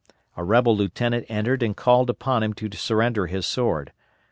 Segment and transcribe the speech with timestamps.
[0.35, 3.93] A rebel lieutenant entered and called upon him to surrender his sword.